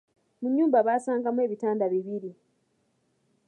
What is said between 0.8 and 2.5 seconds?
baasangamu ebitanda bibiri.